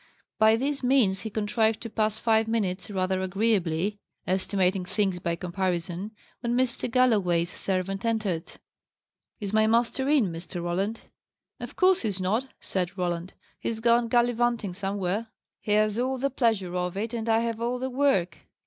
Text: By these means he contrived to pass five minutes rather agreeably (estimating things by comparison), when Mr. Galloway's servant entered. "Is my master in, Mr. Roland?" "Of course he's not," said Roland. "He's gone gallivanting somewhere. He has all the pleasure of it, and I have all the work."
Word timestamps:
By 0.39 0.55
these 0.55 0.81
means 0.81 1.21
he 1.21 1.29
contrived 1.29 1.79
to 1.81 1.89
pass 1.91 2.17
five 2.17 2.47
minutes 2.47 2.89
rather 2.89 3.21
agreeably 3.21 3.99
(estimating 4.25 4.83
things 4.83 5.19
by 5.19 5.35
comparison), 5.35 6.15
when 6.39 6.57
Mr. 6.57 6.89
Galloway's 6.89 7.51
servant 7.51 8.03
entered. 8.03 8.53
"Is 9.39 9.53
my 9.53 9.67
master 9.67 10.09
in, 10.09 10.31
Mr. 10.31 10.59
Roland?" 10.63 11.01
"Of 11.59 11.75
course 11.75 12.01
he's 12.01 12.19
not," 12.19 12.47
said 12.59 12.97
Roland. 12.97 13.35
"He's 13.59 13.79
gone 13.79 14.07
gallivanting 14.07 14.73
somewhere. 14.73 15.27
He 15.59 15.73
has 15.73 15.99
all 15.99 16.17
the 16.17 16.31
pleasure 16.31 16.73
of 16.75 16.97
it, 16.97 17.13
and 17.13 17.29
I 17.29 17.41
have 17.41 17.61
all 17.61 17.77
the 17.77 17.91
work." 17.91 18.39